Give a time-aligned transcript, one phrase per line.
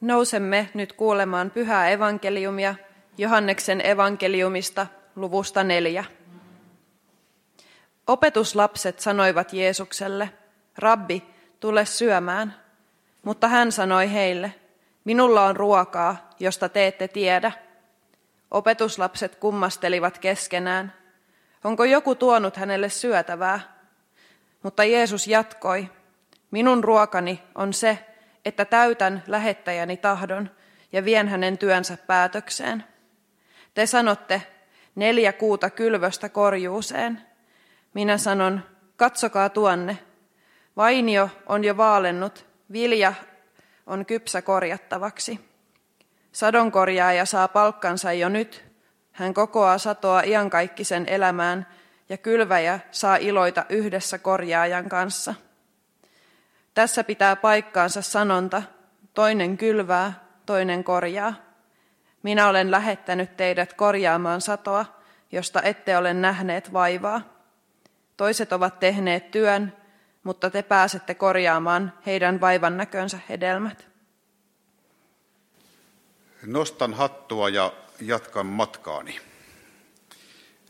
[0.00, 2.74] Nousemme nyt kuulemaan pyhää evankeliumia
[3.18, 4.86] Johanneksen evankeliumista
[5.16, 6.04] luvusta neljä.
[8.06, 10.30] Opetuslapset sanoivat Jeesukselle,
[10.76, 11.22] Rabbi,
[11.60, 12.54] tule syömään.
[13.22, 14.54] Mutta hän sanoi heille,
[15.04, 17.52] minulla on ruokaa, josta te ette tiedä.
[18.50, 20.94] Opetuslapset kummastelivat keskenään,
[21.64, 23.60] onko joku tuonut hänelle syötävää?
[24.62, 25.88] Mutta Jeesus jatkoi,
[26.50, 27.98] minun ruokani on se,
[28.48, 30.50] että täytän lähettäjäni tahdon
[30.92, 32.84] ja vien hänen työnsä päätökseen.
[33.74, 34.42] Te sanotte,
[34.94, 37.22] neljä kuuta kylvöstä korjuuseen.
[37.94, 38.60] Minä sanon,
[38.96, 39.98] katsokaa tuonne.
[40.76, 43.14] Vainio on jo vaalennut, vilja
[43.86, 45.40] on kypsä korjattavaksi.
[46.32, 48.64] Sadonkorjaaja saa palkkansa jo nyt.
[49.12, 51.66] Hän kokoaa satoa iankaikkisen elämään
[52.08, 55.34] ja kylväjä saa iloita yhdessä korjaajan kanssa.
[56.78, 58.62] Tässä pitää paikkaansa sanonta,
[59.14, 61.34] toinen kylvää, toinen korjaa.
[62.22, 64.84] Minä olen lähettänyt teidät korjaamaan satoa,
[65.32, 67.20] josta ette ole nähneet vaivaa.
[68.16, 69.72] Toiset ovat tehneet työn,
[70.22, 73.88] mutta te pääsette korjaamaan heidän vaivan näkönsä hedelmät.
[76.46, 79.20] Nostan hattua ja jatkan matkaani.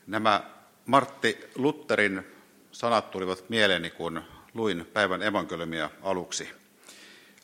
[0.07, 0.43] Nämä
[0.87, 2.27] Martti Lutterin
[2.73, 4.23] sanat tulivat mieleeni, kun
[4.59, 6.51] luin päivän evankeliumia aluksi.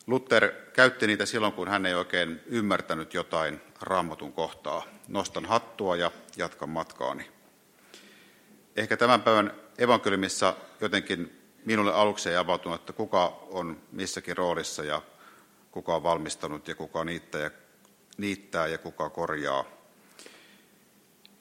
[0.06, 4.82] Luther käytti niitä silloin, kun hän ei oikein ymmärtänyt jotain raamatun kohtaa.
[5.08, 7.30] Nostan hattua ja jatkan matkaani.
[8.76, 15.02] Ehkä tämän päivän evankeliumissa jotenkin minulle aluksi ei avautunut, että kuka on missäkin roolissa ja
[15.70, 17.50] kuka on valmistanut ja kuka niittää ja,
[18.16, 19.64] niittää ja kuka korjaa.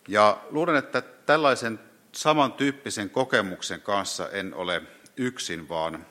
[0.08, 1.80] Ja luulen, että tällaisen
[2.12, 4.82] samantyyppisen kokemuksen kanssa en ole
[5.18, 6.06] yksin, vaan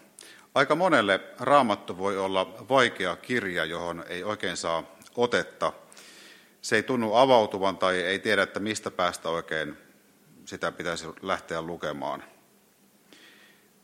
[0.54, 5.72] aika monelle raamattu voi olla vaikea kirja, johon ei oikein saa otetta.
[6.62, 9.78] Se ei tunnu avautuvan tai ei tiedä, että mistä päästä oikein
[10.44, 12.24] sitä pitäisi lähteä lukemaan.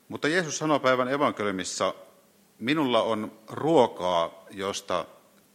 [0.09, 1.95] Mutta Jeesus sanoo päivän evankeliumissa,
[2.59, 5.07] minulla on ruokaa, josta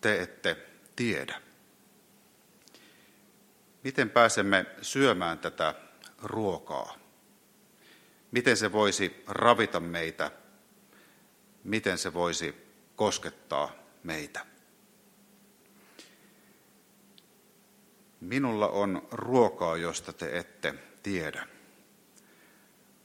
[0.02, 0.58] te ette
[0.96, 1.42] tiedä.
[3.84, 5.76] Miten pääsemme syömään tätä
[6.24, 7.03] ruokaa?
[8.34, 10.32] Miten se voisi ravita meitä?
[11.64, 12.56] Miten se voisi
[12.96, 13.72] koskettaa
[14.04, 14.46] meitä?
[18.20, 20.74] Minulla on ruokaa, josta te ette
[21.04, 21.48] tiedä.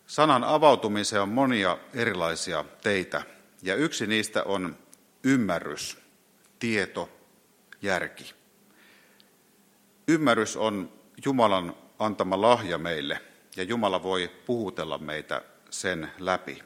[0.06, 3.22] Sanan avautumiseen on monia erilaisia teitä,
[3.62, 4.76] ja yksi niistä on
[5.24, 5.98] ymmärrys,
[6.58, 7.10] tieto,
[7.82, 8.34] järki.
[10.08, 10.92] Ymmärrys on
[11.24, 13.20] Jumalan antama lahja meille,
[13.58, 16.62] ja Jumala voi puhutella meitä sen läpi.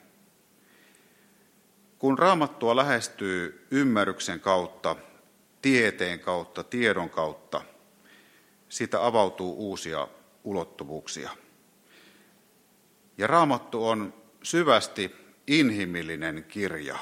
[1.99, 4.97] Kun raamattua lähestyy ymmärryksen kautta,
[5.63, 7.63] tieteen kautta, tiedon kautta,
[8.69, 10.09] siitä avautuu uusia
[10.45, 11.31] ulottuvuuksia.
[13.19, 15.17] Ja raamattu on syvästi
[15.47, 16.99] inhimillinen kirja.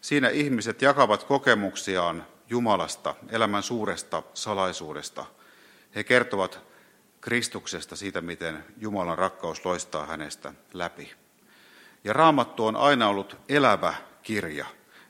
[0.00, 5.24] Siinä ihmiset jakavat kokemuksiaan Jumalasta, elämän suuresta salaisuudesta.
[5.94, 6.67] He kertovat
[7.20, 11.12] Kristuksesta, siitä miten Jumalan rakkaus loistaa hänestä läpi.
[12.04, 14.66] Ja raamattu on aina ollut elävä kirja.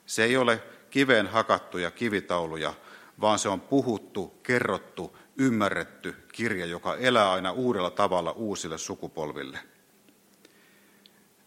[0.06, 2.74] Se ei ole kiveen hakattuja kivitauluja,
[3.20, 9.58] vaan se on puhuttu, kerrottu, ymmärretty kirja, joka elää aina uudella tavalla uusille sukupolville.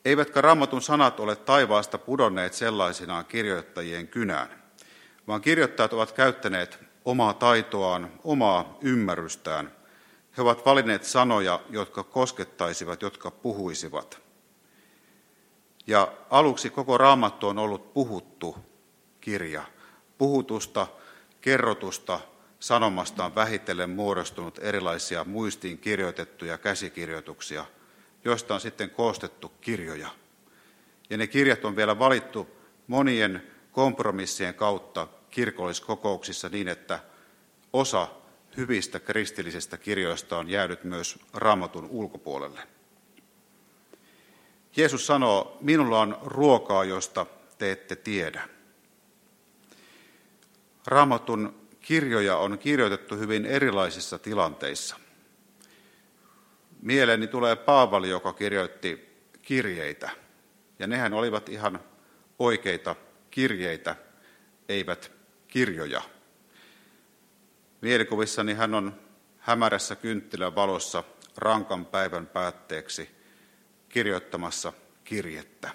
[0.05, 4.49] Eivätkä raamatun sanat ole taivaasta pudonneet sellaisinaan kirjoittajien kynään,
[5.27, 9.71] vaan kirjoittajat ovat käyttäneet omaa taitoaan, omaa ymmärrystään.
[10.37, 14.21] He ovat valinneet sanoja, jotka koskettaisivat, jotka puhuisivat.
[15.87, 18.57] Ja aluksi koko raamattu on ollut puhuttu
[19.21, 19.63] kirja,
[20.17, 20.87] puhutusta,
[21.41, 22.19] kerrotusta,
[22.59, 27.65] sanomasta on vähitellen muodostunut erilaisia muistiin kirjoitettuja käsikirjoituksia,
[28.25, 30.09] joista on sitten koostettu kirjoja.
[31.09, 32.47] Ja ne kirjat on vielä valittu
[32.87, 36.99] monien kompromissien kautta kirkolliskokouksissa niin, että
[37.73, 38.07] osa
[38.57, 42.67] hyvistä kristillisistä kirjoista on jäänyt myös raamatun ulkopuolelle.
[44.75, 47.25] Jeesus sanoo, minulla on ruokaa, josta
[47.57, 48.49] te ette tiedä.
[50.85, 54.95] Raamatun kirjoja on kirjoitettu hyvin erilaisissa tilanteissa.
[56.81, 59.11] Mieleeni tulee Paavali, joka kirjoitti
[59.41, 60.09] kirjeitä,
[60.79, 61.79] ja nehän olivat ihan
[62.39, 62.95] oikeita
[63.31, 63.95] kirjeitä,
[64.69, 65.11] eivät
[65.47, 66.01] kirjoja.
[67.81, 68.95] Mielikuvissani hän on
[69.37, 71.03] hämärässä kynttilän valossa
[71.37, 73.09] rankan päivän päätteeksi
[73.89, 74.73] kirjoittamassa
[75.03, 75.71] kirjettä.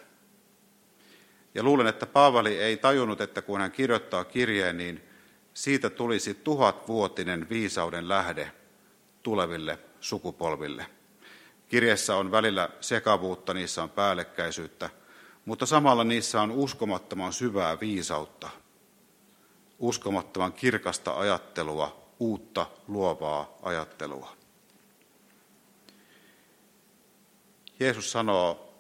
[1.54, 5.02] Ja luulen, että Paavali ei tajunnut, että kun hän kirjoittaa kirjeen, niin
[5.54, 8.52] siitä tulisi tuhatvuotinen viisauden lähde
[9.22, 10.86] tuleville sukupolville.
[11.68, 14.90] Kirjeessä on välillä sekavuutta, niissä on päällekkäisyyttä,
[15.44, 18.50] mutta samalla niissä on uskomattoman syvää viisautta,
[19.78, 24.36] uskomattoman kirkasta ajattelua, uutta luovaa ajattelua.
[27.80, 28.74] Jeesus sanoo,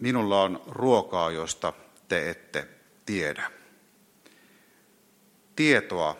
[0.00, 1.72] minulla on ruokaa, josta
[2.08, 2.68] te ette
[3.06, 3.50] tiedä.
[5.56, 6.16] Tietoa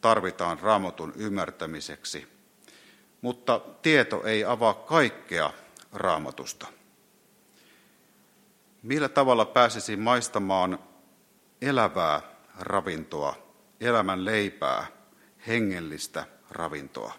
[0.00, 2.26] tarvitaan raamatun ymmärtämiseksi,
[3.20, 5.52] mutta tieto ei avaa kaikkea
[5.92, 6.66] raamatusta.
[8.82, 10.78] Millä tavalla pääsisi maistamaan
[11.62, 13.36] elävää ravintoa,
[13.80, 14.86] elämän leipää,
[15.46, 17.14] hengellistä ravintoa?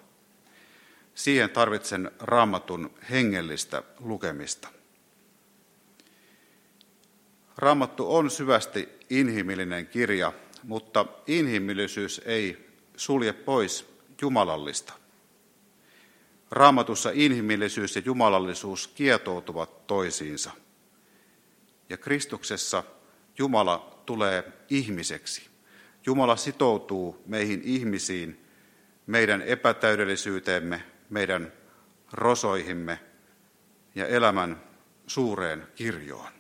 [1.16, 4.68] Siihen tarvitsen raamatun hengellistä lukemista.
[7.58, 13.90] Raamattu on syvästi inhimillinen kirja, mutta inhimillisyys ei sulje pois
[14.22, 14.94] jumalallista.
[16.52, 20.52] Raamatussa inhimillisyys ja jumalallisuus kietoutuvat toisiinsa.
[21.90, 22.84] Ja Kristuksessa
[23.38, 25.50] Jumala tulee ihmiseksi.
[26.06, 28.46] Jumala sitoutuu meihin ihmisiin,
[29.08, 31.54] meidän epätäydellisyyteemme, meidän
[32.12, 33.00] rosoihimme
[33.96, 34.64] ja elämän
[35.08, 36.32] suureen kirjoon.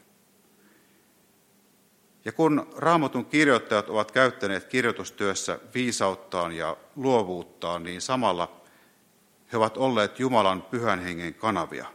[2.25, 8.61] Ja kun raamatun kirjoittajat ovat käyttäneet kirjoitustyössä viisauttaan ja luovuuttaan, niin samalla
[9.51, 11.85] he ovat olleet Jumalan pyhän hengen kanavia.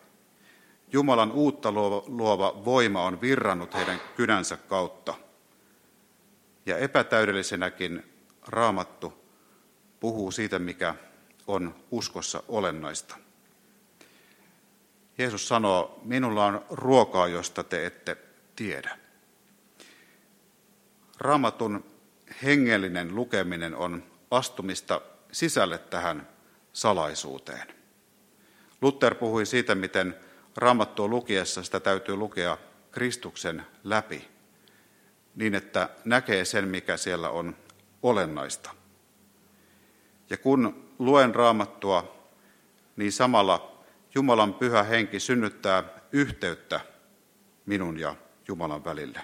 [0.92, 1.72] Jumalan uutta
[2.06, 5.14] luova voima on virrannut heidän kynänsä kautta.
[6.66, 8.12] Ja epätäydellisenäkin
[8.46, 9.24] raamattu
[10.00, 10.94] puhuu siitä, mikä
[11.46, 13.16] on uskossa olennaista.
[15.18, 18.16] Jeesus sanoo, minulla on ruokaa, josta te ette
[18.56, 18.98] tiedä.
[21.18, 21.84] Raamatun
[22.42, 25.00] hengellinen lukeminen on astumista
[25.32, 26.28] sisälle tähän
[26.72, 27.68] salaisuuteen.
[28.80, 30.16] Luther puhui siitä, miten
[30.56, 32.58] raamattua lukiessa sitä täytyy lukea
[32.90, 34.28] Kristuksen läpi,
[35.34, 37.56] niin että näkee sen, mikä siellä on
[38.02, 38.70] olennaista.
[40.30, 42.28] Ja kun luen raamattua,
[42.96, 43.84] niin samalla
[44.14, 46.80] Jumalan pyhä henki synnyttää yhteyttä
[47.66, 48.14] minun ja
[48.48, 49.20] Jumalan välille.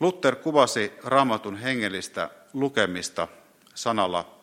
[0.00, 3.28] Luther kuvasi raamatun hengellistä lukemista
[3.74, 4.40] sanalla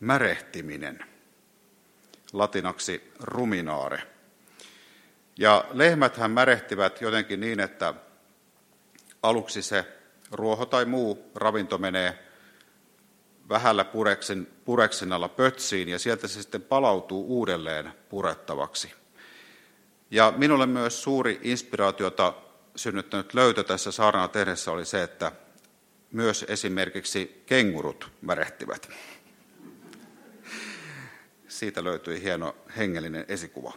[0.00, 1.04] märehtiminen,
[2.32, 4.02] latinaksi ruminaare.
[5.38, 7.94] Ja lehmäthän märehtivät jotenkin niin, että
[9.22, 9.84] aluksi se
[10.32, 12.18] ruoho tai muu ravinto menee
[13.48, 18.92] vähällä pureksin, pureksinalla pötsiin ja sieltä se sitten palautuu uudelleen purettavaksi.
[20.10, 22.34] Ja minulle myös suuri inspiraatiota
[22.76, 25.32] synnyttänyt löytö tässä saarnaa tehdessä oli se, että
[26.12, 28.90] myös esimerkiksi kengurut märehtivät.
[31.48, 33.72] Siitä löytyi hieno hengellinen esikuva.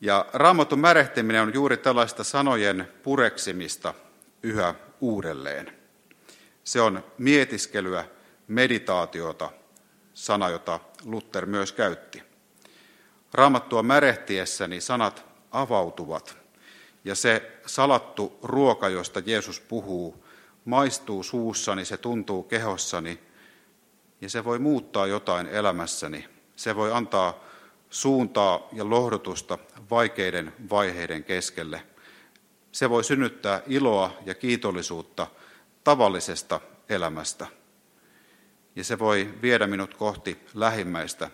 [0.00, 3.94] Ja raamatun märehtiminen on juuri tällaista sanojen pureksimista
[4.42, 5.78] yhä uudelleen.
[6.64, 8.04] Se on mietiskelyä,
[8.48, 9.50] meditaatiota,
[10.14, 12.22] sana, jota Luther myös käytti.
[13.34, 16.36] Raamattua märehtiessäni sanat avautuvat
[17.04, 20.24] ja se salattu ruoka, josta Jeesus puhuu,
[20.64, 23.20] maistuu suussani, se tuntuu kehossani
[24.20, 26.28] ja se voi muuttaa jotain elämässäni.
[26.56, 27.47] Se voi antaa
[27.90, 29.58] suuntaa ja lohdutusta
[29.90, 31.82] vaikeiden vaiheiden keskelle.
[32.72, 35.26] Se voi synnyttää iloa ja kiitollisuutta
[35.84, 37.46] tavallisesta elämästä.
[38.76, 41.30] Ja se voi viedä minut kohti lähimmäistä,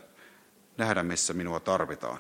[0.77, 2.19] nähdä missä minua tarvitaan.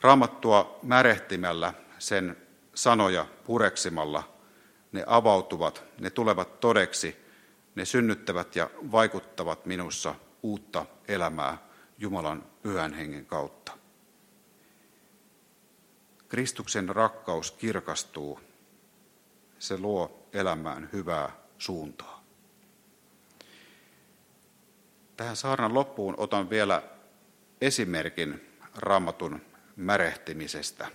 [0.00, 2.36] Raamattua märehtimällä, sen
[2.74, 4.28] sanoja pureksimalla,
[4.92, 7.16] ne avautuvat, ne tulevat todeksi,
[7.74, 11.67] ne synnyttävät ja vaikuttavat minussa uutta elämää
[11.98, 13.72] Jumalan pyhän hengen kautta.
[16.28, 18.40] Kristuksen rakkaus kirkastuu,
[19.58, 22.24] se luo elämään hyvää suuntaa.
[25.16, 26.82] Tähän saarnan loppuun otan vielä
[27.60, 29.40] esimerkin raamatun
[29.76, 30.88] märehtimisestä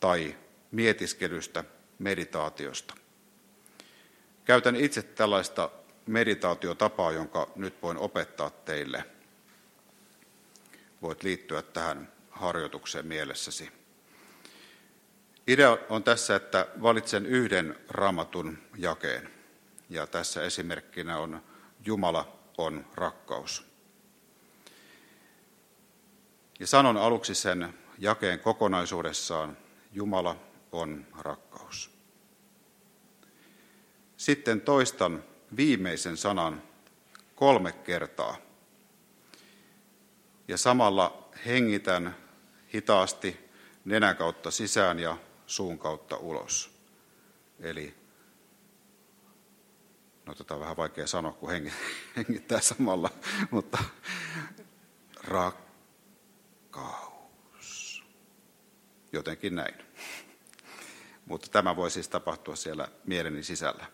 [0.00, 0.36] tai
[0.70, 1.64] mietiskelystä,
[1.98, 2.94] meditaatiosta.
[4.44, 5.70] Käytän itse tällaista
[6.06, 9.04] meditaatiotapaa, jonka nyt voin opettaa teille.
[11.02, 13.72] Voit liittyä tähän harjoitukseen mielessäsi.
[15.46, 19.30] Idea on tässä, että valitsen yhden raamatun jakeen.
[19.88, 21.42] Ja tässä esimerkkinä on
[21.86, 23.66] Jumala on rakkaus.
[26.60, 29.56] Ja sanon aluksi sen jakeen kokonaisuudessaan
[29.92, 30.36] Jumala
[30.72, 31.90] on rakkaus.
[34.16, 35.24] Sitten toistan
[35.56, 36.62] viimeisen sanan
[37.34, 38.36] kolme kertaa.
[40.50, 42.16] Ja samalla hengitän
[42.74, 43.50] hitaasti
[43.84, 45.16] nenän kautta sisään ja
[45.46, 46.70] suun kautta ulos.
[47.60, 47.94] Eli,
[50.26, 51.50] no tätä on vähän vaikea sanoa, kun
[52.16, 53.10] hengittää samalla,
[53.50, 53.78] mutta
[55.24, 55.74] rakkaus.
[59.12, 59.74] Jotenkin näin.
[61.26, 63.86] Mutta tämä voi siis tapahtua siellä mieleni sisällä.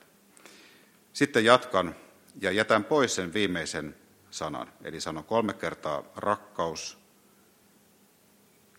[1.12, 1.96] Sitten jatkan
[2.40, 4.72] ja jätän pois sen viimeisen sanan.
[4.84, 6.98] Eli sanon kolme kertaa rakkaus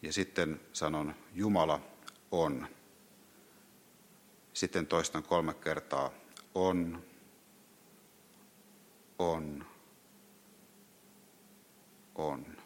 [0.02, 1.80] ja sitten sanon Jumala
[2.32, 2.68] on.
[4.54, 6.12] Sitten toistan kolme kertaa
[6.56, 7.04] on,
[9.20, 9.66] on,
[12.16, 12.58] on.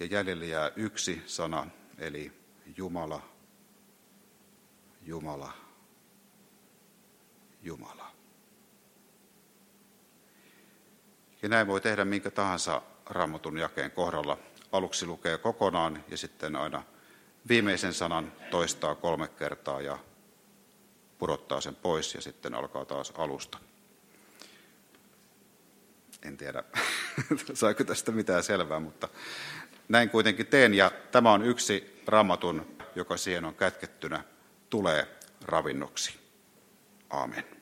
[0.00, 1.66] Ja jäljelle jää yksi sana,
[1.98, 2.32] eli
[2.76, 3.22] Jumala,
[5.02, 5.52] Jumala,
[7.62, 8.07] Jumala.
[11.42, 14.38] Ja näin voi tehdä minkä tahansa raamatun jakeen kohdalla.
[14.72, 16.82] Aluksi lukee kokonaan ja sitten aina
[17.48, 19.98] viimeisen sanan toistaa kolme kertaa ja
[21.18, 23.58] pudottaa sen pois ja sitten alkaa taas alusta.
[26.22, 26.64] En tiedä,
[27.54, 29.08] saiko tästä mitään selvää, mutta
[29.88, 30.74] näin kuitenkin teen.
[30.74, 34.24] Ja tämä on yksi raamatun, joka siihen on kätkettynä,
[34.70, 35.08] tulee
[35.44, 36.20] ravinnoksi.
[37.10, 37.57] Aamen.